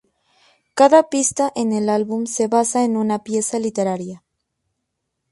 Cada 0.73 1.09
pista 1.11 1.51
en 1.55 1.73
el 1.73 1.87
álbum 1.87 2.25
se 2.25 2.47
basa 2.47 2.83
en 2.83 2.97
una 2.97 3.21
pieza 3.23 3.57
de 3.57 3.63
literatura. 3.65 4.23